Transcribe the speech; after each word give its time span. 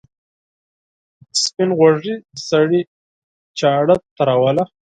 سپین 1.41 1.69
غوږي 1.77 2.15
سړي 2.49 2.81
چاړه 3.59 3.95
تېروله. 4.15 4.63